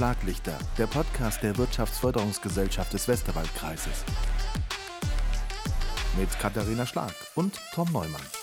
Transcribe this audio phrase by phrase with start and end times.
[0.00, 4.02] Schlaglichter, der Podcast der Wirtschaftsförderungsgesellschaft des Westerwaldkreises.
[6.18, 8.39] Mit Katharina Schlag und Tom Neumann.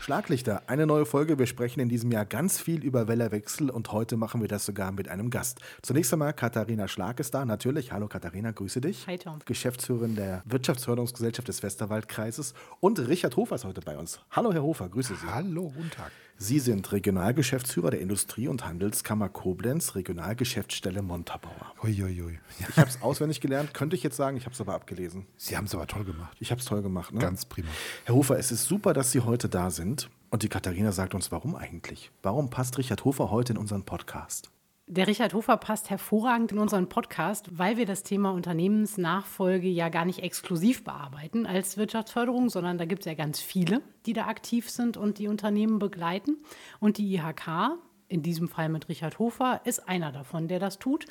[0.00, 1.38] Schlaglichter, eine neue Folge.
[1.38, 4.92] Wir sprechen in diesem Jahr ganz viel über Wellerwechsel und heute machen wir das sogar
[4.92, 5.60] mit einem Gast.
[5.82, 7.92] Zunächst einmal Katharina Schlag ist da, natürlich.
[7.92, 9.06] Hallo Katharina, grüße dich.
[9.06, 9.40] Hi Tom.
[9.44, 12.54] Geschäftsführerin der Wirtschaftsförderungsgesellschaft des Westerwaldkreises.
[12.80, 14.20] Und Richard Hofer ist heute bei uns.
[14.30, 15.26] Hallo Herr Hofer, grüße Sie.
[15.26, 16.10] Hallo, guten Tag.
[16.42, 21.74] Sie sind Regionalgeschäftsführer der Industrie- und Handelskammer Koblenz, Regionalgeschäftsstelle Montabaur.
[21.84, 22.38] Uiuiui.
[22.70, 25.26] Ich habe es auswendig gelernt, könnte ich jetzt sagen, ich habe es aber abgelesen.
[25.36, 26.34] Sie haben es aber toll gemacht.
[26.40, 27.12] Ich habe es toll gemacht.
[27.12, 27.20] Ne?
[27.20, 27.68] Ganz prima.
[28.06, 29.99] Herr Hofer, es ist super, dass Sie heute da sind.
[30.30, 32.12] Und die Katharina sagt uns, warum eigentlich?
[32.22, 34.50] Warum passt Richard Hofer heute in unseren Podcast?
[34.86, 40.04] Der Richard Hofer passt hervorragend in unseren Podcast, weil wir das Thema Unternehmensnachfolge ja gar
[40.04, 44.70] nicht exklusiv bearbeiten als Wirtschaftsförderung, sondern da gibt es ja ganz viele, die da aktiv
[44.70, 46.36] sind und die Unternehmen begleiten.
[46.78, 51.06] Und die IHK, in diesem Fall mit Richard Hofer, ist einer davon, der das tut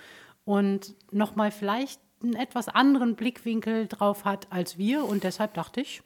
[0.45, 5.05] und nochmal vielleicht einen etwas anderen Blickwinkel drauf hat als wir.
[5.05, 6.01] Und deshalb dachte ich,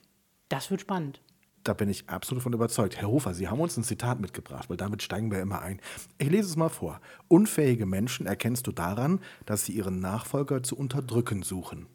[0.50, 1.23] das wird spannend.
[1.64, 2.98] Da bin ich absolut von überzeugt.
[2.98, 5.80] Herr Hofer, Sie haben uns ein Zitat mitgebracht, weil damit steigen wir immer ein.
[6.18, 7.00] Ich lese es mal vor.
[7.30, 11.88] Unfähige Menschen erkennst du daran, dass sie ihren Nachfolger zu unterdrücken suchen.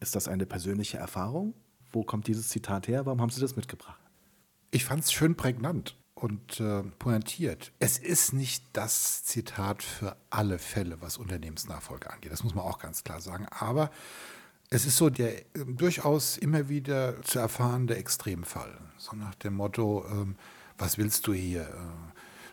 [0.00, 1.54] Ist das eine persönliche Erfahrung?
[1.92, 3.04] Wo kommt dieses Zitat her?
[3.04, 4.00] Warum haben Sie das mitgebracht?
[4.70, 7.72] Ich fand es schön prägnant und äh, pointiert.
[7.78, 12.32] Es ist nicht das Zitat für alle Fälle, was Unternehmensnachfolge angeht.
[12.32, 13.46] Das muss man auch ganz klar sagen.
[13.50, 13.90] Aber
[14.70, 18.78] es ist so der äh, durchaus immer wieder zu erfahrende Extremfall.
[18.96, 20.36] So nach dem Motto, ähm,
[20.78, 21.62] was willst du hier?
[21.62, 22.12] Äh,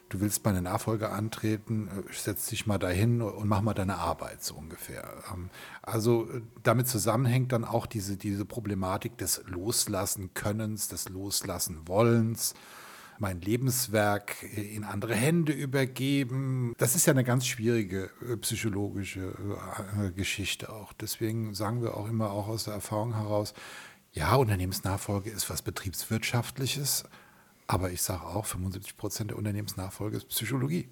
[0.10, 4.44] du willst meine Nachfolge antreten, äh, setz dich mal dahin und mach mal deine Arbeit,
[4.44, 5.24] so ungefähr.
[5.32, 5.52] Ähm,
[5.84, 12.56] also äh, damit zusammenhängt dann auch diese, diese Problematik des Loslassen Könnens, des Loslassen Wollens
[13.20, 16.74] mein Lebenswerk in andere Hände übergeben.
[16.78, 19.34] Das ist ja eine ganz schwierige äh, psychologische
[19.98, 20.94] äh, Geschichte auch.
[20.94, 23.54] Deswegen sagen wir auch immer auch aus der Erfahrung heraus,
[24.14, 27.04] ja, Unternehmensnachfolge ist was Betriebswirtschaftliches,
[27.68, 30.90] aber ich sage auch, 75 Prozent der Unternehmensnachfolge ist Psychologie.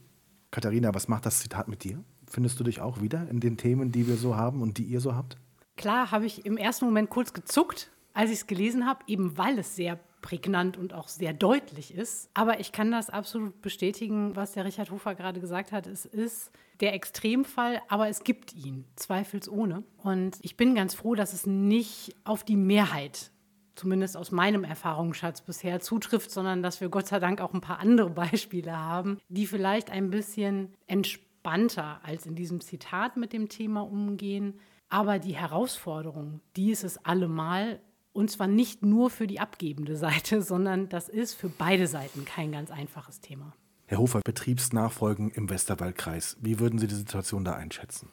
[0.52, 2.04] Katharina, was macht das Zitat mit dir?
[2.28, 5.00] Findest du dich auch wieder in den Themen, die wir so haben und die ihr
[5.00, 5.38] so habt?
[5.76, 9.60] Klar, habe ich im ersten Moment kurz gezuckt, als ich es gelesen habe, eben weil
[9.60, 12.32] es sehr prägnant und auch sehr deutlich ist.
[12.34, 15.86] Aber ich kann das absolut bestätigen, was der Richard Hofer gerade gesagt hat.
[15.86, 19.84] Es ist der Extremfall, aber es gibt ihn, zweifelsohne.
[19.98, 23.32] Und ich bin ganz froh, dass es nicht auf die Mehrheit
[23.76, 27.80] zumindest aus meinem Erfahrungsschatz bisher zutrifft, sondern dass wir Gott sei Dank auch ein paar
[27.80, 33.82] andere Beispiele haben, die vielleicht ein bisschen entspannter als in diesem Zitat mit dem Thema
[33.82, 34.60] umgehen.
[34.90, 37.80] Aber die Herausforderung, die ist es allemal,
[38.16, 42.52] und zwar nicht nur für die abgebende Seite, sondern das ist für beide Seiten kein
[42.52, 43.54] ganz einfaches Thema.
[43.88, 46.38] Herr Hofer, Betriebsnachfolgen im Westerwaldkreis.
[46.42, 48.10] Wie würden Sie die Situation da einschätzen?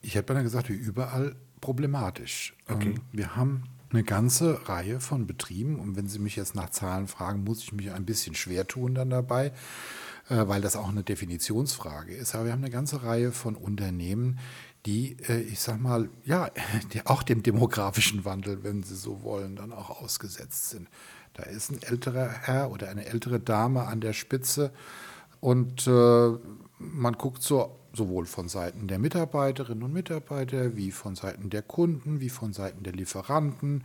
[0.00, 2.54] Ich hätte beinahe gesagt, wie überall problematisch.
[2.68, 2.90] Okay.
[2.90, 7.08] Ähm, wir haben eine ganze Reihe von Betrieben und wenn Sie mich jetzt nach Zahlen
[7.08, 9.46] fragen, muss ich mich ein bisschen schwer tun dann dabei,
[10.28, 12.34] äh, weil das auch eine Definitionsfrage ist.
[12.34, 14.38] Aber wir haben eine ganze Reihe von Unternehmen,
[14.86, 16.50] die, äh, ich sag mal, ja,
[17.04, 20.88] auch dem demografischen Wandel, wenn Sie so wollen, dann auch ausgesetzt sind.
[21.34, 24.72] Da ist ein älterer Herr oder eine ältere Dame an der Spitze
[25.40, 26.30] und äh,
[26.78, 32.20] man guckt so sowohl von Seiten der Mitarbeiterinnen und Mitarbeiter wie von Seiten der Kunden,
[32.20, 33.84] wie von Seiten der Lieferanten,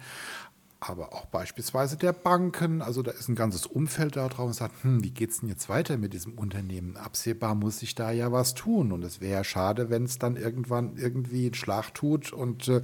[0.90, 2.82] aber auch beispielsweise der Banken.
[2.82, 5.50] Also da ist ein ganzes Umfeld da drauf und sagt, hm, wie geht es denn
[5.50, 6.98] jetzt weiter mit diesem Unternehmen?
[6.98, 8.92] Absehbar muss sich da ja was tun.
[8.92, 12.82] Und es wäre ja schade, wenn es dann irgendwann irgendwie einen Schlag tut und äh,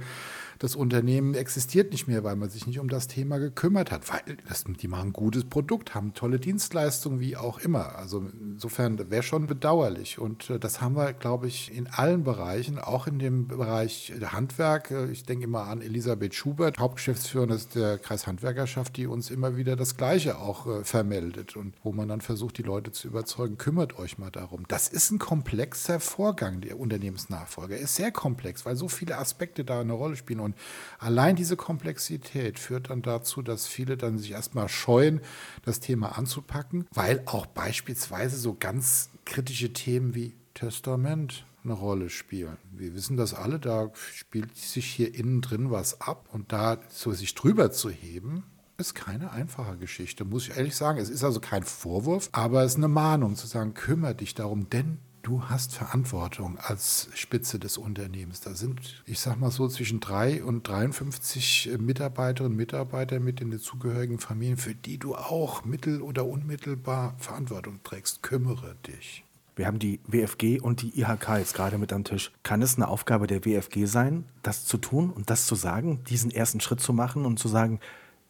[0.60, 4.10] das Unternehmen existiert nicht mehr, weil man sich nicht um das Thema gekümmert hat.
[4.10, 7.96] Weil das, die machen ein gutes Produkt, haben tolle Dienstleistungen, wie auch immer.
[7.96, 10.18] Also insofern wäre schon bedauerlich.
[10.18, 14.90] Und äh, das haben wir, glaube ich, in allen Bereichen, auch in dem Bereich Handwerk.
[14.90, 19.96] Äh, ich denke immer an Elisabeth Schubert, Hauptgeschäftsführerin der Kreishandwerkerschaft, die uns immer wieder das
[19.96, 24.18] Gleiche auch äh, vermeldet und wo man dann versucht, die Leute zu überzeugen, kümmert euch
[24.18, 24.64] mal darum.
[24.68, 27.76] Das ist ein komplexer Vorgang, der Unternehmensnachfolge.
[27.76, 30.40] Er ist sehr komplex, weil so viele Aspekte da eine Rolle spielen.
[30.40, 30.56] Und und
[30.98, 35.20] allein diese Komplexität führt dann dazu, dass viele dann sich erstmal scheuen,
[35.64, 42.56] das Thema anzupacken, weil auch beispielsweise so ganz kritische Themen wie Testament eine Rolle spielen.
[42.72, 47.12] Wir wissen das alle, da spielt sich hier innen drin was ab und da so
[47.12, 48.44] sich drüber zu heben,
[48.78, 50.98] ist keine einfache Geschichte, muss ich ehrlich sagen.
[50.98, 54.70] Es ist also kein Vorwurf, aber es ist eine Mahnung zu sagen, kümmere dich darum,
[54.70, 58.40] denn du hast Verantwortung als Spitze des Unternehmens.
[58.40, 63.50] Da sind, ich sag mal so, zwischen drei und 53 Mitarbeiterinnen und Mitarbeiter mit in
[63.50, 68.22] den zugehörigen Familien, für die du auch mittel- oder unmittelbar Verantwortung trägst.
[68.22, 69.24] Kümmere dich.
[69.56, 72.32] Wir haben die WFG und die IHK jetzt gerade mit am Tisch.
[72.42, 76.30] Kann es eine Aufgabe der WFG sein, das zu tun und das zu sagen, diesen
[76.30, 77.78] ersten Schritt zu machen und zu sagen,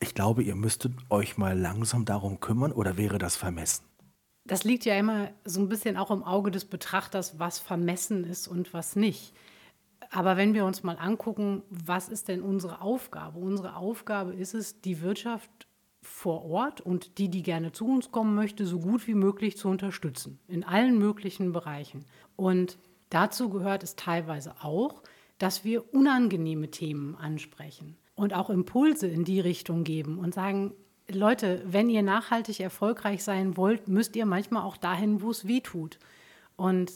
[0.00, 3.89] ich glaube, ihr müsstet euch mal langsam darum kümmern oder wäre das vermessen?
[4.50, 8.48] Das liegt ja immer so ein bisschen auch im Auge des Betrachters, was vermessen ist
[8.48, 9.32] und was nicht.
[10.10, 13.38] Aber wenn wir uns mal angucken, was ist denn unsere Aufgabe?
[13.38, 15.68] Unsere Aufgabe ist es, die Wirtschaft
[16.02, 19.68] vor Ort und die, die gerne zu uns kommen möchte, so gut wie möglich zu
[19.68, 22.04] unterstützen, in allen möglichen Bereichen.
[22.34, 22.76] Und
[23.08, 25.04] dazu gehört es teilweise auch,
[25.38, 30.74] dass wir unangenehme Themen ansprechen und auch Impulse in die Richtung geben und sagen,
[31.14, 35.60] Leute, wenn ihr nachhaltig erfolgreich sein wollt, müsst ihr manchmal auch dahin, wo es weh
[35.60, 35.98] tut.
[36.56, 36.92] Und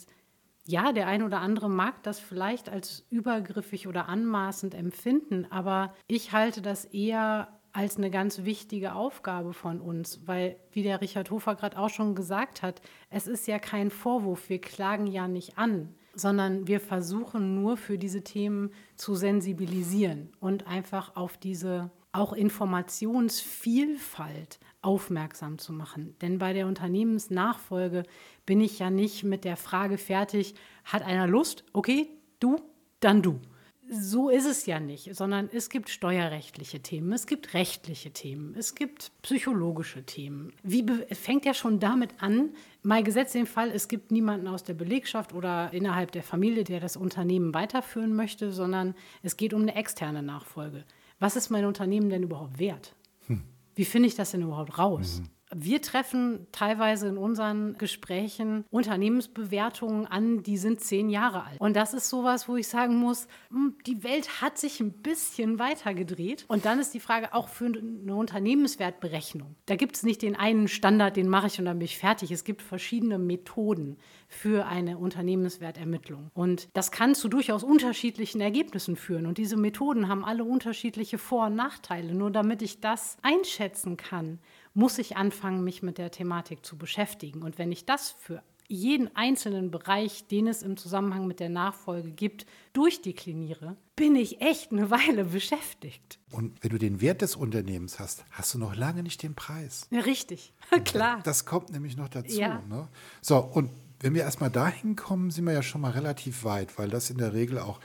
[0.67, 6.33] ja, der ein oder andere mag das vielleicht als übergriffig oder anmaßend empfinden, aber ich
[6.33, 11.57] halte das eher als eine ganz wichtige Aufgabe von uns, weil, wie der Richard Hofer
[11.57, 12.81] gerade auch schon gesagt hat,
[13.11, 17.99] es ist ja kein Vorwurf, wir klagen ja nicht an, sondern wir versuchen nur für
[17.99, 26.17] diese Themen zu sensibilisieren und einfach auf diese auch Informationsvielfalt aufmerksam zu machen.
[26.21, 28.03] Denn bei der Unternehmensnachfolge
[28.47, 31.65] bin ich ja nicht mit der Frage fertig, hat einer Lust?
[31.73, 32.09] Okay,
[32.41, 32.57] du,
[33.01, 33.41] dann du
[33.89, 38.75] so ist es ja nicht, sondern es gibt steuerrechtliche Themen, es gibt rechtliche Themen, es
[38.75, 40.53] gibt psychologische Themen.
[40.63, 42.51] Wie fängt ja schon damit an,
[42.83, 46.81] mal gesetzt den Fall, es gibt niemanden aus der Belegschaft oder innerhalb der Familie, der
[46.81, 50.85] das Unternehmen weiterführen möchte, sondern es geht um eine externe Nachfolge.
[51.19, 52.95] Was ist mein Unternehmen denn überhaupt wert?
[53.27, 53.43] Hm.
[53.75, 55.21] Wie finde ich das denn überhaupt raus?
[55.21, 55.29] Mhm.
[55.57, 61.61] Wir treffen teilweise in unseren Gesprächen Unternehmensbewertungen an, die sind zehn Jahre alt.
[61.61, 65.59] Und das ist sowas, wo ich sagen muss, hm, die Welt hat sich ein bisschen
[65.59, 66.45] weitergedreht.
[66.49, 69.55] Und dann ist die Frage auch für eine Unternehmenswertberechnung.
[69.67, 72.31] Da gibt es nicht den einen Standard, den mache ich und dann bin ich fertig.
[72.31, 73.97] Es gibt verschiedene Methoden
[74.29, 76.31] für eine Unternehmenswertermittlung.
[76.35, 79.27] Und das kann zu durchaus unterschiedlichen Ergebnissen führen.
[79.27, 82.15] Und diese Methoden haben alle unterschiedliche Vor- und Nachteile.
[82.15, 84.41] Nur damit ich das einschätzen kann,
[84.75, 87.43] muss ich anfangen, mich mit der Thematik zu beschäftigen.
[87.43, 92.11] Und wenn ich das für jeden einzelnen Bereich, den es im Zusammenhang mit der Nachfolge
[92.11, 96.19] gibt, durchdekliniere, bin ich echt eine Weile beschäftigt.
[96.31, 99.87] Und wenn du den Wert des Unternehmens hast, hast du noch lange nicht den Preis.
[99.91, 100.53] Ja, richtig,
[100.85, 101.21] klar.
[101.25, 102.39] Das kommt nämlich noch dazu.
[102.39, 102.63] Ja.
[102.69, 102.89] Ne?
[103.21, 106.89] So, und wenn wir erstmal dahin kommen, sind wir ja schon mal relativ weit, weil
[106.89, 107.81] das in der Regel auch,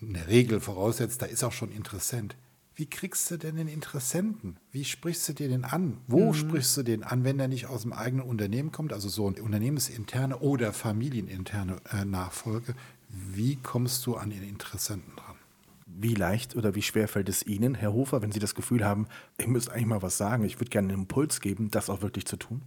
[0.00, 2.36] in der Regel voraussetzt, da ist auch schon Interessent
[2.80, 4.56] wie kriegst du denn den Interessenten?
[4.72, 5.98] Wie sprichst du dir den an?
[6.06, 6.34] Wo mhm.
[6.34, 9.42] sprichst du den an, wenn er nicht aus dem eigenen Unternehmen kommt, also so eine
[9.42, 12.74] unternehmensinterne oder familieninterne äh, Nachfolge?
[13.10, 15.36] Wie kommst du an den Interessenten dran?
[15.84, 19.08] Wie leicht oder wie schwer fällt es Ihnen, Herr Hofer, wenn Sie das Gefühl haben,
[19.36, 22.24] ich müsste eigentlich mal was sagen, ich würde gerne einen Impuls geben, das auch wirklich
[22.24, 22.62] zu tun?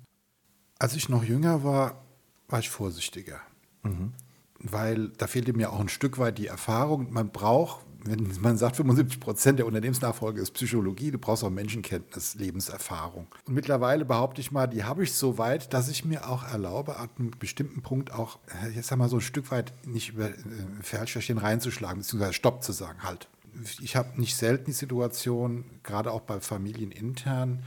[0.78, 2.04] Als ich noch jünger war,
[2.50, 3.42] war ich vorsichtiger.
[3.82, 4.14] Mhm.
[4.60, 7.12] Weil da fehlte mir auch ein Stück weit die Erfahrung.
[7.12, 12.36] Man braucht, wenn man sagt, 75 Prozent der Unternehmensnachfolge ist Psychologie, du brauchst auch Menschenkenntnis,
[12.36, 13.28] Lebenserfahrung.
[13.48, 16.98] Und mittlerweile behaupte ich mal, die habe ich so weit, dass ich mir auch erlaube,
[16.98, 20.30] an einem bestimmten Punkt auch, äh, jetzt sag mal so ein Stück weit nicht über
[20.30, 20.34] äh,
[20.82, 23.28] Feldschärchen reinzuschlagen, beziehungsweise Stopp zu sagen, halt.
[23.82, 27.64] Ich habe nicht selten die Situation, gerade auch bei familienintern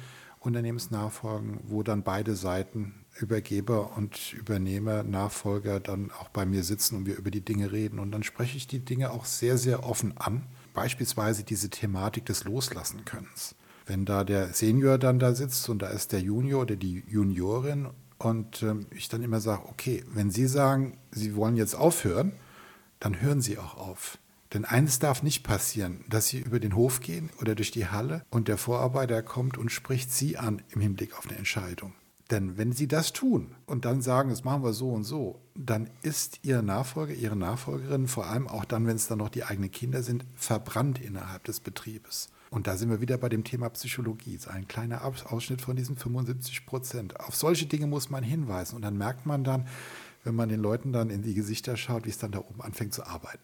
[0.47, 7.07] Unternehmensnachfolgen, wo dann beide Seiten Übergeber und Übernehmer, Nachfolger dann auch bei mir sitzen und
[7.07, 7.99] wir über die Dinge reden.
[7.99, 10.45] Und dann spreche ich die Dinge auch sehr, sehr offen an.
[10.75, 13.55] Beispielsweise diese Thematik des Loslassenkönnens.
[13.87, 17.89] Wenn da der Senior dann da sitzt und da ist der Junior oder die Juniorin
[18.19, 22.33] und äh, ich dann immer sage, okay, wenn Sie sagen, Sie wollen jetzt aufhören,
[23.01, 24.19] dann hören Sie auch auf.
[24.53, 28.25] Denn eines darf nicht passieren, dass Sie über den Hof gehen oder durch die Halle
[28.31, 31.95] und der Vorarbeiter kommt und spricht Sie an im Hinblick auf eine Entscheidung.
[32.31, 35.89] Denn wenn Sie das tun und dann sagen, das machen wir so und so, dann
[36.03, 39.71] ist Ihr Nachfolger, Ihre Nachfolgerin, vor allem auch dann, wenn es dann noch die eigenen
[39.71, 42.29] Kinder sind, verbrannt innerhalb des Betriebes.
[42.51, 44.35] Und da sind wir wieder bei dem Thema Psychologie.
[44.35, 47.21] Das ist ein kleiner Ausschnitt von diesen 75 Prozent.
[47.21, 48.77] Auf solche Dinge muss man hinweisen.
[48.77, 49.67] Und dann merkt man dann,
[50.25, 52.95] wenn man den Leuten dann in die Gesichter schaut, wie es dann da oben anfängt
[52.95, 53.43] zu arbeiten.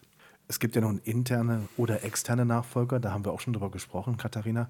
[0.49, 4.17] Es gibt ja nun interne oder externe Nachfolger, da haben wir auch schon drüber gesprochen,
[4.17, 4.69] Katharina.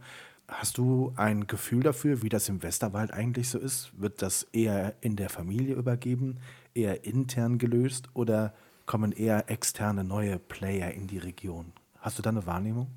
[0.48, 3.90] Hast du ein Gefühl dafür, wie das im Westerwald eigentlich so ist?
[3.98, 6.38] Wird das eher in der Familie übergeben,
[6.74, 8.52] eher intern gelöst oder
[8.86, 11.72] kommen eher externe neue Player in die Region?
[12.00, 12.88] Hast du da eine Wahrnehmung?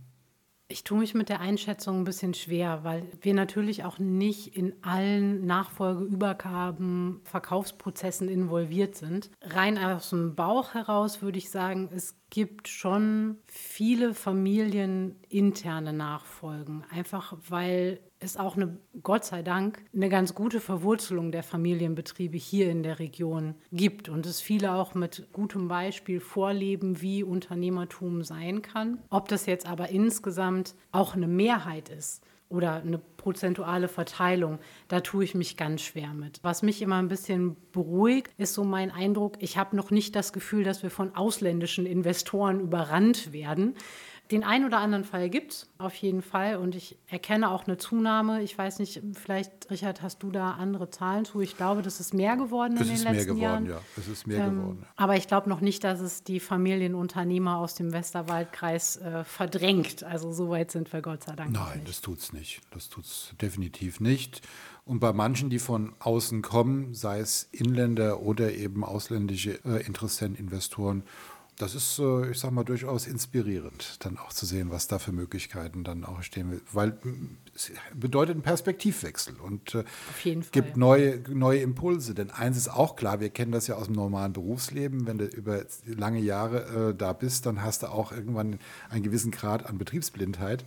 [0.67, 4.73] Ich tue mich mit der Einschätzung ein bisschen schwer, weil wir natürlich auch nicht in
[4.81, 9.29] allen Nachfolgeübergaben, Verkaufsprozessen involviert sind.
[9.41, 17.37] Rein aus dem Bauch heraus würde ich sagen, es gibt schon viele familieninterne Nachfolgen, einfach
[17.49, 22.83] weil es auch eine, Gott sei Dank, eine ganz gute Verwurzelung der Familienbetriebe hier in
[22.83, 28.99] der Region gibt und es viele auch mit gutem Beispiel vorleben, wie Unternehmertum sein kann.
[29.09, 35.23] Ob das jetzt aber insgesamt auch eine Mehrheit ist, oder eine prozentuale Verteilung, da tue
[35.23, 36.39] ich mich ganz schwer mit.
[36.43, 40.31] Was mich immer ein bisschen beruhigt, ist so mein Eindruck, ich habe noch nicht das
[40.31, 43.75] Gefühl, dass wir von ausländischen Investoren überrannt werden.
[44.31, 47.77] Den einen oder anderen Fall gibt es auf jeden Fall und ich erkenne auch eine
[47.77, 48.41] Zunahme.
[48.41, 51.41] Ich weiß nicht, vielleicht, Richard, hast du da andere Zahlen zu?
[51.41, 53.67] Ich glaube, das ist mehr geworden es in den letzten Jahren.
[53.67, 54.01] Es ist mehr geworden, ja.
[54.01, 54.85] Es ist mehr ähm, geworden.
[54.95, 60.03] Aber ich glaube noch nicht, dass es die Familienunternehmer aus dem Westerwaldkreis äh, verdrängt.
[60.03, 61.89] Also so weit sind wir Gott sei Dank Nein, nicht.
[61.89, 62.61] das tut es nicht.
[62.71, 64.41] Das tut es definitiv nicht.
[64.85, 70.39] Und bei manchen, die von außen kommen, sei es Inländer oder eben ausländische äh, Interessenten,
[70.43, 71.03] Investoren,
[71.57, 75.83] das ist, ich sag mal, durchaus inspirierend, dann auch zu sehen, was da für Möglichkeiten
[75.83, 76.61] dann auch stehen.
[76.73, 76.97] Weil
[77.55, 79.83] es bedeutet einen Perspektivwechsel und äh,
[80.51, 82.13] gibt neue, neue Impulse.
[82.13, 85.07] Denn eins ist auch klar, wir kennen das ja aus dem normalen Berufsleben.
[85.07, 88.59] Wenn du über lange Jahre äh, da bist, dann hast du auch irgendwann
[88.89, 90.65] einen gewissen Grad an Betriebsblindheit.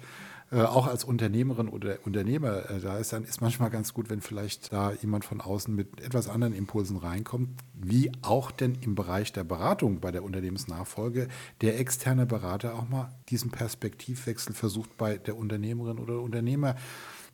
[0.51, 4.23] Äh, auch als Unternehmerin oder Unternehmer äh, da ist, dann ist manchmal ganz gut, wenn
[4.23, 9.31] vielleicht da jemand von außen mit etwas anderen Impulsen reinkommt, wie auch denn im Bereich
[9.33, 11.29] der Beratung bei der Unternehmensnachfolge
[11.61, 16.77] der externe Berater auch mal diesen Perspektivwechsel versucht bei der Unternehmerin oder Unternehmer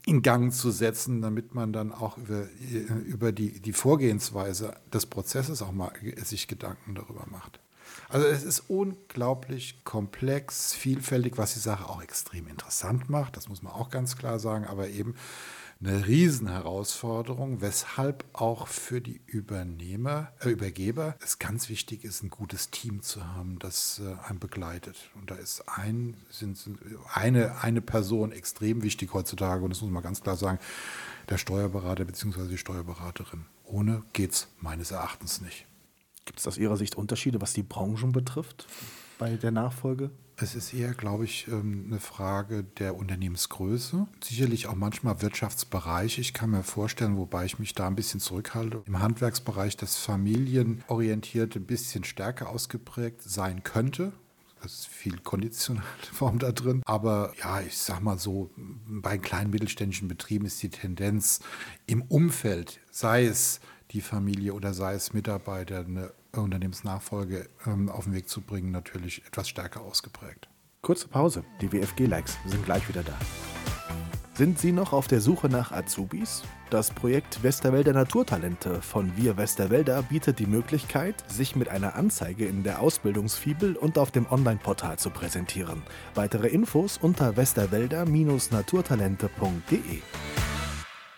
[0.07, 5.07] in Gang zu setzen, damit man dann auch über, äh, über die, die Vorgehensweise des
[5.07, 7.61] Prozesses auch mal sich Gedanken darüber macht.
[8.09, 13.63] Also es ist unglaublich komplex, vielfältig, was die Sache auch extrem interessant macht, das muss
[13.63, 15.15] man auch ganz klar sagen, aber eben
[15.81, 22.71] eine Riesenherausforderung, weshalb auch für die Übernehmer, äh, Übergeber es ganz wichtig ist, ein gutes
[22.71, 24.97] Team zu haben, das äh, einen begleitet.
[25.15, 26.59] Und da ist ein, sind,
[27.13, 30.59] eine, eine Person extrem wichtig heutzutage, und das muss man ganz klar sagen,
[31.29, 32.49] der Steuerberater bzw.
[32.49, 33.47] die Steuerberaterin.
[33.65, 35.67] Ohne geht es meines Erachtens nicht.
[36.25, 38.67] Gibt es aus Ihrer Sicht Unterschiede, was die Branchen betrifft
[39.19, 40.11] bei der Nachfolge?
[40.37, 44.09] Es ist eher, glaube ich, ähm, eine Frage der Unternehmensgröße.
[44.23, 46.21] Sicherlich auch manchmal Wirtschaftsbereiche.
[46.21, 51.61] Ich kann mir vorstellen, wobei ich mich da ein bisschen zurückhalte, im Handwerksbereich das Familienorientierte
[51.61, 54.13] ein bisschen stärker ausgeprägt sein könnte.
[54.61, 56.83] Das ist viel konditionale Form da drin.
[56.85, 61.41] Aber ja, ich sag mal so, bei kleinen mittelständischen Betrieben ist die Tendenz
[61.87, 63.61] im Umfeld, sei es
[63.95, 69.25] die Familie oder sei es Mitarbeiter eine Unternehmensnachfolge ähm, auf den Weg zu bringen, natürlich
[69.27, 70.49] etwas stärker ausgeprägt.
[70.83, 71.45] Kurze Pause.
[71.61, 73.17] Die WFG-Likes sind gleich wieder da.
[74.35, 76.43] Sind Sie noch auf der Suche nach Azubis?
[76.69, 82.65] Das Projekt Westerwälder Naturtalente von Wir Westerwälder bietet die Möglichkeit, sich mit einer Anzeige in
[82.65, 85.85] der Ausbildungsfibel und auf dem Online-Portal zu präsentieren.
[86.17, 90.01] Weitere Infos unter westerwälder-naturtalente.de.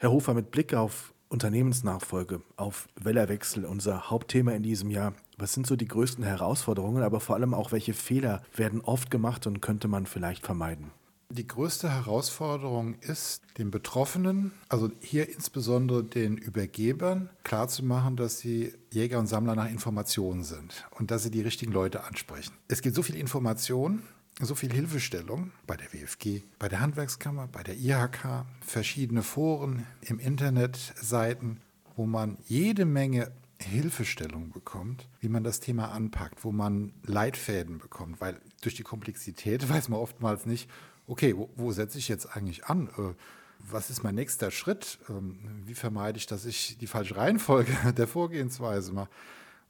[0.00, 5.14] Herr Hofer, mit Blick auf Unternehmensnachfolge, auf Wellerwechsel, unser Hauptthema in diesem Jahr.
[5.38, 9.46] Was sind so die größten Herausforderungen, aber vor allem auch welche Fehler werden oft gemacht
[9.46, 10.92] und könnte man vielleicht vermeiden?
[11.28, 19.18] Die größte Herausforderung ist, den Betroffenen, also hier insbesondere den Übergebern, klarzumachen, dass sie Jäger
[19.18, 22.54] und Sammler nach Informationen sind und dass sie die richtigen Leute ansprechen.
[22.68, 24.02] Es gibt so viel Information,
[24.40, 30.18] so viel Hilfestellung bei der WFG, bei der Handwerkskammer, bei der IHK, verschiedene Foren im
[30.18, 31.60] Internet, Seiten,
[31.96, 38.20] wo man jede Menge Hilfestellung bekommt, wie man das Thema anpackt, wo man Leitfäden bekommt,
[38.20, 40.70] weil durch die Komplexität weiß man oftmals nicht,
[41.06, 42.88] okay, wo, wo setze ich jetzt eigentlich an?
[42.98, 43.14] Äh,
[43.58, 44.98] was ist mein nächster Schritt?
[45.08, 49.08] Ähm, wie vermeide ich, dass ich die falsche Reihenfolge der Vorgehensweise mache?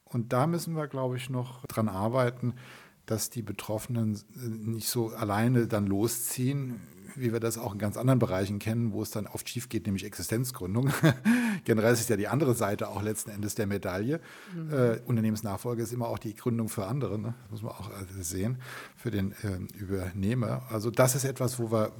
[0.03, 2.53] Und da müssen wir, glaube ich, noch dran arbeiten,
[3.07, 6.79] dass die Betroffenen äh, nicht so alleine dann losziehen,
[7.17, 9.85] wie wir das auch in ganz anderen Bereichen kennen, wo es dann oft schief geht,
[9.85, 10.91] nämlich Existenzgründung.
[11.65, 14.21] Generell ist es ja die andere Seite auch letzten Endes der Medaille.
[14.55, 14.73] Mhm.
[14.73, 17.33] Äh, Unternehmensnachfolge ist immer auch die Gründung für andere, ne?
[17.43, 18.57] das muss man auch äh, sehen,
[18.95, 20.63] für den äh, Übernehmer.
[20.69, 21.91] Also das ist etwas, wo wir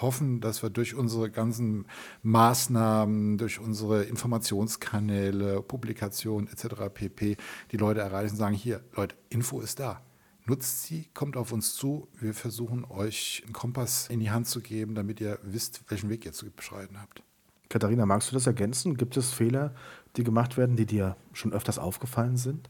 [0.00, 1.86] hoffen, dass wir durch unsere ganzen
[2.22, 6.92] Maßnahmen, durch unsere Informationskanäle, Publikationen etc.
[6.92, 7.36] pp.
[7.72, 10.02] die Leute erreichen und sagen, hier, Leute, Info ist da
[10.50, 12.08] Nutzt sie, kommt auf uns zu.
[12.18, 16.24] Wir versuchen euch einen Kompass in die Hand zu geben, damit ihr wisst, welchen Weg
[16.24, 17.22] ihr zu beschreiten habt.
[17.68, 18.96] Katharina, magst du das ergänzen?
[18.96, 19.76] Gibt es Fehler,
[20.16, 22.68] die gemacht werden, die dir schon öfters aufgefallen sind?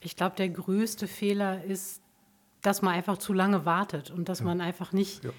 [0.00, 2.02] Ich glaube, der größte Fehler ist,
[2.60, 4.44] dass man einfach zu lange wartet und dass ja.
[4.44, 5.30] man einfach nicht ja.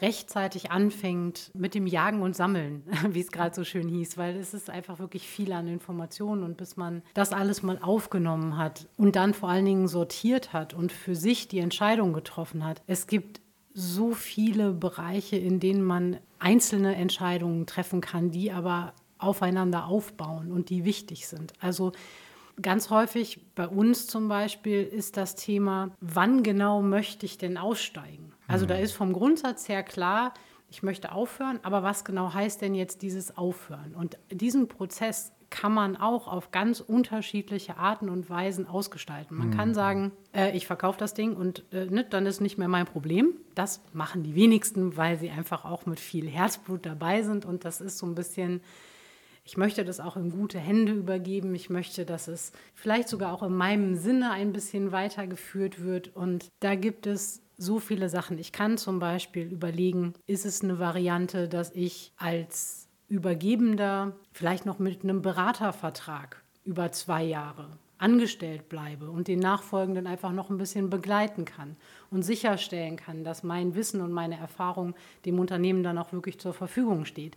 [0.00, 4.54] Rechtzeitig anfängt mit dem Jagen und Sammeln, wie es gerade so schön hieß, weil es
[4.54, 9.16] ist einfach wirklich viel an Informationen und bis man das alles mal aufgenommen hat und
[9.16, 12.82] dann vor allen Dingen sortiert hat und für sich die Entscheidung getroffen hat.
[12.86, 13.40] Es gibt
[13.72, 20.70] so viele Bereiche, in denen man einzelne Entscheidungen treffen kann, die aber aufeinander aufbauen und
[20.70, 21.52] die wichtig sind.
[21.60, 21.92] Also
[22.62, 28.32] Ganz häufig bei uns zum Beispiel ist das Thema, wann genau möchte ich denn aussteigen?
[28.54, 28.68] Also mhm.
[28.68, 30.32] da ist vom Grundsatz her klar,
[30.70, 33.96] ich möchte aufhören, aber was genau heißt denn jetzt dieses Aufhören?
[33.96, 39.36] Und diesen Prozess kann man auch auf ganz unterschiedliche Arten und Weisen ausgestalten.
[39.36, 39.56] Man mhm.
[39.56, 42.86] kann sagen, äh, ich verkaufe das Ding und äh, ne, dann ist nicht mehr mein
[42.86, 43.34] Problem.
[43.56, 47.80] Das machen die wenigsten, weil sie einfach auch mit viel Herzblut dabei sind und das
[47.80, 48.60] ist so ein bisschen
[49.46, 51.54] ich möchte das auch in gute Hände übergeben.
[51.54, 56.16] Ich möchte, dass es vielleicht sogar auch in meinem Sinne ein bisschen weitergeführt wird.
[56.16, 58.38] Und da gibt es so viele Sachen.
[58.38, 64.78] Ich kann zum Beispiel überlegen, ist es eine Variante, dass ich als Übergebender vielleicht noch
[64.78, 70.90] mit einem Beratervertrag über zwei Jahre angestellt bleibe und den Nachfolgenden einfach noch ein bisschen
[70.90, 71.76] begleiten kann
[72.14, 74.94] und sicherstellen kann, dass mein Wissen und meine Erfahrung
[75.26, 77.36] dem Unternehmen dann auch wirklich zur Verfügung steht.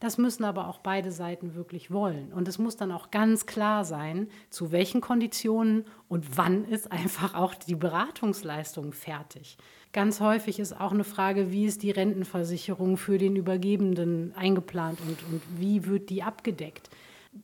[0.00, 2.32] Das müssen aber auch beide Seiten wirklich wollen.
[2.32, 7.34] Und es muss dann auch ganz klar sein, zu welchen Konditionen und wann ist einfach
[7.34, 9.56] auch die Beratungsleistung fertig.
[9.92, 15.22] Ganz häufig ist auch eine Frage, wie ist die Rentenversicherung für den Übergebenden eingeplant und,
[15.32, 16.90] und wie wird die abgedeckt?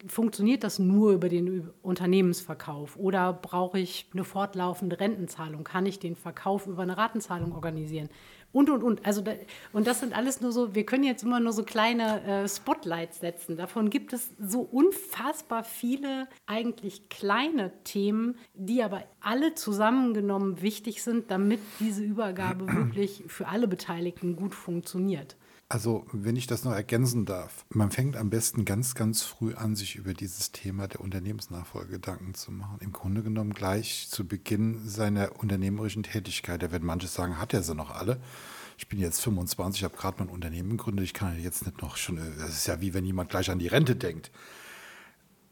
[0.07, 5.65] Funktioniert das nur über den Unternehmensverkauf oder brauche ich eine fortlaufende Rentenzahlung?
[5.65, 8.09] Kann ich den Verkauf über eine Ratenzahlung organisieren?
[8.55, 9.05] und, und, und.
[9.05, 9.33] Also da,
[9.73, 13.21] und das sind alles nur so, wir können jetzt immer nur so kleine äh, Spotlights
[13.21, 13.57] setzen.
[13.57, 21.31] Davon gibt es so unfassbar viele eigentlich kleine Themen, die aber alle zusammengenommen wichtig sind,
[21.31, 25.37] damit diese Übergabe wirklich für alle Beteiligten gut funktioniert.
[25.75, 29.75] Also, wenn ich das noch ergänzen darf, man fängt am besten ganz, ganz früh an,
[29.75, 32.79] sich über dieses Thema der Unternehmensnachfolge Gedanken zu machen.
[32.79, 36.63] Im Grunde genommen gleich zu Beginn seiner unternehmerischen Tätigkeit.
[36.63, 38.21] Da werden manche sagen, hat er sie noch alle?
[38.79, 41.07] Ich bin jetzt 25, habe gerade mein Unternehmen gegründet.
[41.07, 43.67] Ich kann jetzt nicht noch schon, das ist ja wie wenn jemand gleich an die
[43.67, 44.31] Rente denkt.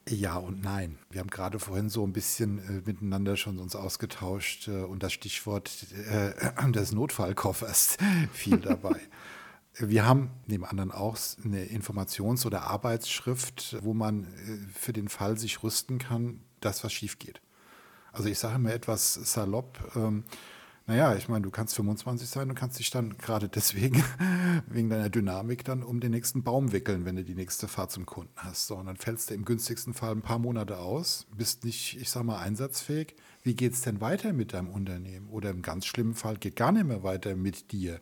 [0.09, 1.01] Ja und nein.
[1.11, 5.13] Wir haben gerade vorhin so ein bisschen äh, miteinander schon uns ausgetauscht äh, und das
[5.13, 7.97] Stichwort äh, des Notfallkoffers
[8.33, 9.01] fiel dabei.
[9.79, 15.39] Wir haben neben anderen auch eine Informations- oder Arbeitsschrift, wo man äh, für den Fall
[15.39, 17.41] sich rüsten kann, dass was schief geht.
[18.13, 20.25] Also ich sage mir etwas salopp, ähm,
[20.87, 24.03] naja, ich meine, du kannst 25 sein und kannst dich dann gerade deswegen,
[24.67, 28.05] wegen deiner Dynamik, dann um den nächsten Baum wickeln, wenn du die nächste Fahrt zum
[28.05, 28.67] Kunden hast.
[28.67, 32.11] So, und dann fällst du im günstigsten Fall ein paar Monate aus, bist nicht, ich
[32.11, 33.15] sag mal, einsatzfähig.
[33.45, 35.29] Wie geht es denn weiter mit deinem Unternehmen?
[35.29, 38.01] Oder im ganz schlimmen Fall geht gar nicht mehr weiter mit dir.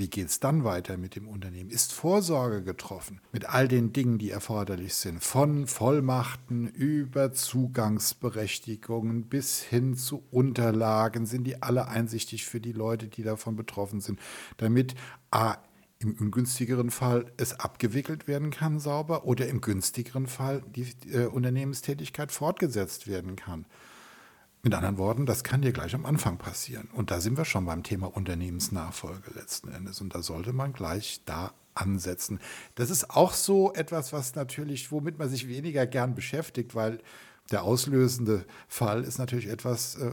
[0.00, 1.68] Wie geht es dann weiter mit dem Unternehmen?
[1.68, 5.22] Ist Vorsorge getroffen mit all den Dingen, die erforderlich sind?
[5.22, 11.26] Von Vollmachten über Zugangsberechtigungen bis hin zu Unterlagen.
[11.26, 14.18] Sind die alle einsichtig für die Leute, die davon betroffen sind?
[14.56, 14.94] Damit
[15.30, 15.58] A,
[15.98, 22.32] im ungünstigeren Fall es abgewickelt werden kann sauber oder im günstigeren Fall die äh, Unternehmenstätigkeit
[22.32, 23.66] fortgesetzt werden kann.
[24.62, 26.88] Mit anderen Worten, das kann dir gleich am Anfang passieren.
[26.92, 30.02] Und da sind wir schon beim Thema Unternehmensnachfolge letzten Endes.
[30.02, 32.40] Und da sollte man gleich da ansetzen.
[32.74, 36.98] Das ist auch so etwas, was natürlich, womit man sich weniger gern beschäftigt, weil
[37.50, 40.12] der auslösende Fall ist natürlich etwas, äh,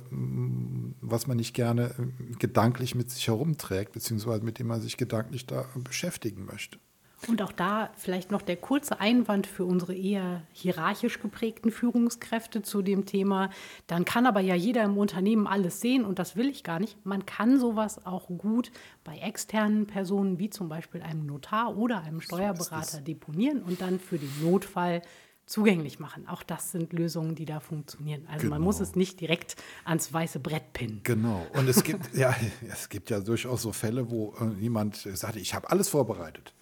[1.02, 5.46] was man nicht gerne äh, gedanklich mit sich herumträgt, beziehungsweise mit dem man sich gedanklich
[5.46, 6.80] da beschäftigen möchte.
[7.26, 12.84] Und auch da vielleicht noch der kurze Einwand für unsere eher hierarchisch geprägten Führungskräfte zu
[12.84, 13.50] dem Thema.
[13.88, 17.04] Dann kann aber ja jeder im Unternehmen alles sehen und das will ich gar nicht.
[17.06, 18.72] Man kann sowas auch gut
[19.04, 24.20] bei externen Personen wie zum Beispiel einem Notar oder einem Steuerberater deponieren und dann für
[24.20, 25.02] den Notfall
[25.48, 26.28] zugänglich machen.
[26.28, 28.28] Auch das sind Lösungen, die da funktionieren.
[28.28, 28.56] Also genau.
[28.56, 31.00] man muss es nicht direkt ans weiße Brett pinnen.
[31.04, 31.48] Genau.
[31.54, 32.36] Und es gibt ja,
[32.70, 36.54] es gibt ja durchaus so Fälle, wo äh, jemand sagt, ich habe alles vorbereitet.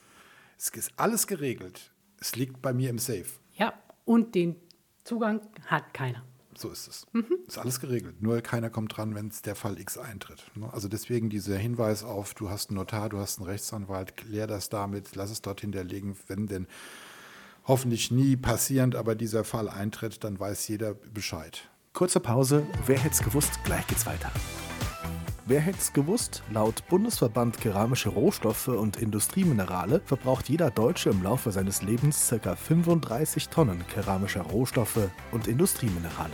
[0.58, 1.92] Es ist alles geregelt.
[2.20, 3.26] Es liegt bei mir im Safe.
[3.54, 3.74] Ja,
[4.06, 4.56] und den
[5.04, 6.24] Zugang hat keiner.
[6.58, 7.06] So ist es.
[7.12, 7.40] Mhm.
[7.48, 8.22] Ist alles geregelt.
[8.22, 10.44] Nur keiner kommt dran, wenn es der Fall X eintritt.
[10.56, 10.72] Ne?
[10.72, 14.70] Also deswegen dieser Hinweis auf, du hast einen Notar, du hast einen Rechtsanwalt, klär das
[14.70, 16.16] damit, lass es dort hinterlegen.
[16.28, 16.68] Wenn denn
[17.66, 21.70] hoffentlich nie passierend, aber dieser Fall eintritt, dann weiß jeder Bescheid.
[21.94, 22.66] Kurze Pause.
[22.86, 23.60] Wer hätte es gewusst?
[23.66, 24.32] Gleich geht's weiter.
[25.48, 26.42] Wer hätte es gewusst?
[26.52, 32.56] Laut Bundesverband Keramische Rohstoffe und Industrieminerale verbraucht jeder Deutsche im Laufe seines Lebens ca.
[32.56, 36.34] 35 Tonnen keramischer Rohstoffe und Industrieminerale.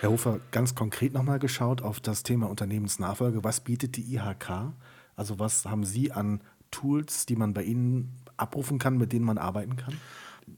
[0.00, 3.44] Herr Hofer, ganz konkret nochmal geschaut auf das Thema Unternehmensnachfolge.
[3.44, 4.72] Was bietet die IHK
[5.14, 6.40] Also was haben Sie an
[6.72, 9.94] Tools, die man bei Ihnen abrufen kann, mit denen man arbeiten kann?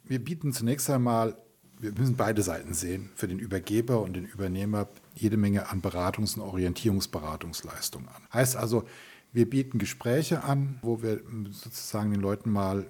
[0.05, 1.37] Wir bieten zunächst einmal,
[1.85, 6.37] wir müssen beide Seiten sehen, für den Übergeber und den Übernehmer jede Menge an Beratungs-
[6.37, 8.23] und Orientierungsberatungsleistungen an.
[8.33, 8.85] Heißt also,
[9.33, 11.21] wir bieten Gespräche an, wo wir
[11.51, 12.87] sozusagen den Leuten mal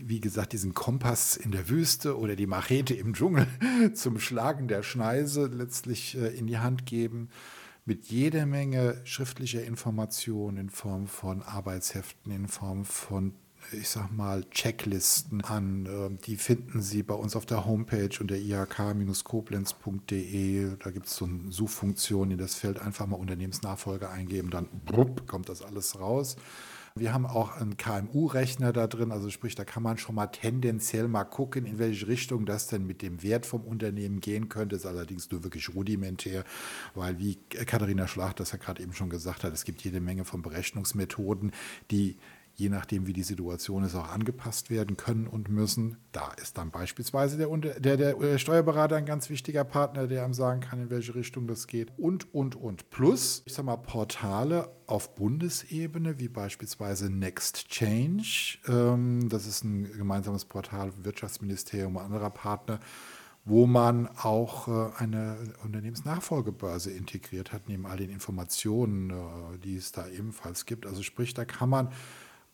[0.00, 3.46] wie gesagt, diesen Kompass in der Wüste oder die Machete im Dschungel
[3.94, 7.30] zum Schlagen der Schneise letztlich äh, in die Hand geben,
[7.84, 13.32] mit jeder Menge schriftlicher Informationen in Form von Arbeitsheften, in Form von
[13.72, 15.86] ich sag mal, Checklisten an.
[15.86, 20.76] Ähm, die finden Sie bei uns auf der Homepage unter ihk-koblenz.de.
[20.82, 25.26] Da gibt es so eine Suchfunktion, in das Feld einfach mal Unternehmensnachfolge eingeben, dann brupp,
[25.26, 26.36] kommt das alles raus.
[26.94, 31.06] Wir haben auch einen KMU-Rechner da drin, also sprich, da kann man schon mal tendenziell
[31.06, 34.74] mal gucken, in welche Richtung das denn mit dem Wert vom Unternehmen gehen könnte.
[34.74, 36.42] Das ist allerdings nur wirklich rudimentär,
[36.94, 40.24] weil wie Katharina Schlacht das ja gerade eben schon gesagt hat, es gibt jede Menge
[40.24, 41.52] von Berechnungsmethoden,
[41.90, 42.16] die
[42.58, 45.96] je nachdem, wie die Situation ist, auch angepasst werden können und müssen.
[46.10, 50.60] Da ist dann beispielsweise der, der, der, Steuerberater ein ganz wichtiger Partner, der einem sagen
[50.60, 51.96] kann, in welche Richtung das geht.
[51.96, 52.90] Und, und, und.
[52.90, 58.58] Plus, ich sage mal, Portale auf Bundesebene, wie beispielsweise Next Change.
[58.66, 62.80] Ähm, das ist ein gemeinsames Portal Wirtschaftsministerium und anderer Partner
[63.44, 69.90] wo man auch äh, eine Unternehmensnachfolgebörse integriert hat, neben all den Informationen, äh, die es
[69.90, 70.84] da ebenfalls gibt.
[70.84, 71.88] Also sprich, da kann man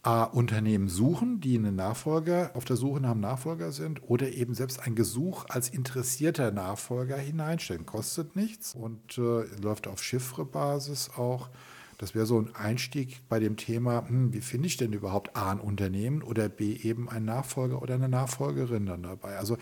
[0.05, 4.53] A, Unternehmen suchen, die einen Nachfolger auf der Suche nach einem Nachfolger sind, oder eben
[4.53, 7.87] selbst ein Gesuch als interessierter Nachfolger hineinstellen.
[7.87, 11.49] Kostet nichts und äh, läuft auf Chiffre-Basis auch.
[11.97, 15.53] Das wäre so ein Einstieg bei dem Thema, hm, wie finde ich denn überhaupt A
[15.53, 19.38] ein Unternehmen oder B eben ein Nachfolger oder eine Nachfolgerin dann dabei.
[19.38, 19.57] Also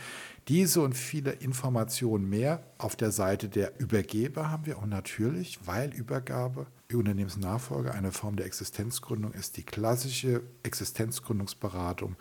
[0.49, 5.95] diese und viele Informationen mehr auf der Seite der Übergeber haben wir und natürlich, weil
[5.95, 12.17] Übergabe Unternehmensnachfolge eine Form der Existenzgründung ist, die klassische Existenzgründungsberatung,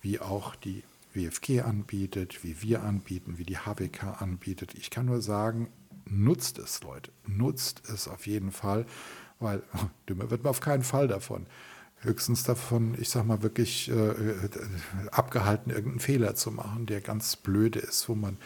[0.00, 0.82] wie auch die
[1.14, 4.74] WFG anbietet, wie wir anbieten, wie die HWK anbietet.
[4.74, 5.68] Ich kann nur sagen,
[6.06, 8.86] nutzt es, Leute, nutzt es auf jeden Fall,
[9.38, 9.62] weil
[10.08, 11.46] dümmer wird man auf keinen Fall davon.
[12.00, 14.48] Höchstens davon, ich sag mal, wirklich äh, äh,
[15.10, 18.36] abgehalten, irgendeinen Fehler zu machen, der ganz blöde ist, wo man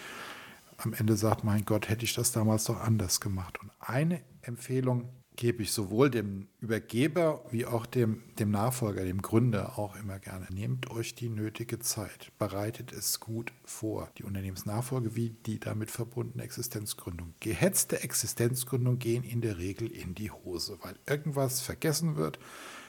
[0.76, 3.58] am Ende sagt, mein Gott, hätte ich das damals doch anders gemacht.
[3.60, 9.78] Und eine Empfehlung gebe ich sowohl dem Übergeber wie auch dem, dem Nachfolger, dem Gründer
[9.78, 10.48] auch immer gerne.
[10.50, 14.10] Nehmt euch die nötige Zeit, bereitet es gut vor.
[14.18, 17.34] Die Unternehmensnachfolge wie die damit verbundene Existenzgründung.
[17.38, 22.40] Gehetzte Existenzgründung gehen in der Regel in die Hose, weil irgendwas vergessen wird,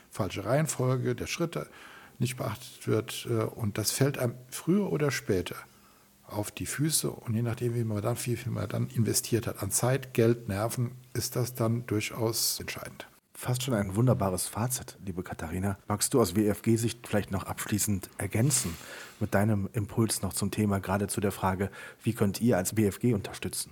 [0.09, 1.69] falsche Reihenfolge der Schritte
[2.17, 5.55] nicht beachtet wird äh, und das fällt einem früher oder später
[6.31, 9.61] auf die Füße und je nachdem, wie man dann viel, viel man dann investiert hat
[9.61, 13.07] an Zeit, Geld, Nerven, ist das dann durchaus entscheidend.
[13.33, 15.77] Fast schon ein wunderbares Fazit, liebe Katharina.
[15.87, 18.75] Magst du aus WFG-Sicht vielleicht noch abschließend ergänzen
[19.21, 21.71] mit deinem Impuls noch zum Thema, gerade zu der Frage,
[22.03, 23.71] wie könnt ihr als BFG unterstützen?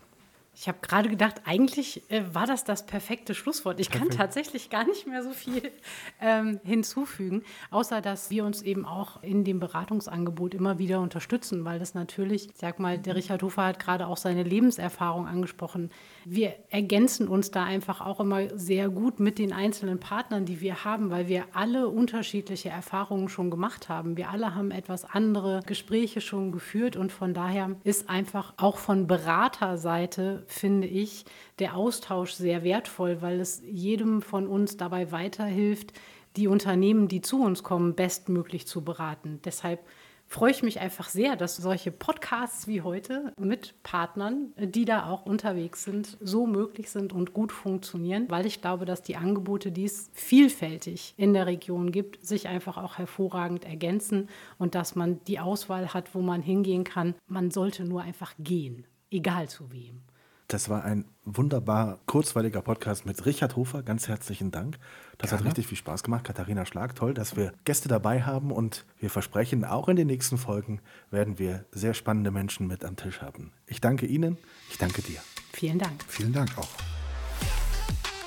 [0.60, 3.80] Ich habe gerade gedacht, eigentlich äh, war das das perfekte Schlusswort.
[3.80, 5.72] Ich kann tatsächlich gar nicht mehr so viel
[6.20, 11.78] ähm, hinzufügen, außer dass wir uns eben auch in dem Beratungsangebot immer wieder unterstützen, weil
[11.78, 15.91] das natürlich, ich sag mal, der Richard Hofer hat gerade auch seine Lebenserfahrung angesprochen.
[16.26, 20.84] Wir ergänzen uns da einfach auch immer sehr gut mit den einzelnen Partnern, die wir
[20.84, 24.17] haben, weil wir alle unterschiedliche Erfahrungen schon gemacht haben.
[24.17, 29.06] Wir alle haben etwas andere Gespräche schon geführt und von daher ist einfach auch von
[29.06, 31.26] Beraterseite finde ich,
[31.60, 35.94] der Austausch sehr wertvoll, weil es jedem von uns dabei weiterhilft,
[36.36, 39.40] die Unternehmen, die zu uns kommen, bestmöglich zu beraten.
[39.44, 39.80] Deshalb
[40.28, 45.26] freue ich mich einfach sehr, dass solche Podcasts wie heute mit Partnern, die da auch
[45.26, 49.86] unterwegs sind, so möglich sind und gut funktionieren, weil ich glaube, dass die Angebote, die
[49.86, 55.40] es vielfältig in der Region gibt, sich einfach auch hervorragend ergänzen und dass man die
[55.40, 57.16] Auswahl hat, wo man hingehen kann.
[57.28, 60.02] Man sollte nur einfach gehen, egal zu wem.
[60.48, 63.84] Das war ein wunderbar kurzweiliger Podcast mit Richard Hofer.
[63.84, 64.78] Ganz herzlichen Dank.
[65.18, 65.42] Das Gerne.
[65.42, 66.24] hat richtig viel Spaß gemacht.
[66.24, 70.38] Katharina Schlag, toll, dass wir Gäste dabei haben und wir versprechen, auch in den nächsten
[70.38, 70.80] Folgen
[71.12, 73.52] werden wir sehr spannende Menschen mit am Tisch haben.
[73.66, 74.38] Ich danke Ihnen,
[74.70, 75.20] ich danke dir.
[75.52, 76.06] Vielen Dank.
[76.08, 76.70] Vielen Dank auch.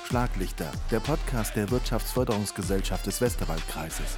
[0.07, 4.17] Schlaglichter, der Podcast der Wirtschaftsförderungsgesellschaft des Westerwaldkreises.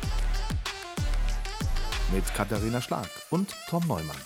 [2.14, 4.18] Mit Katharina Schlag und Tom Neumann.